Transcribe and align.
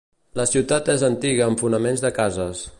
La 0.39 0.45
ciutat 0.51 0.89
és 0.93 1.05
antiga 1.09 1.45
amb 1.49 1.63
fonaments 1.65 2.05
de 2.09 2.15
cases. 2.21 2.69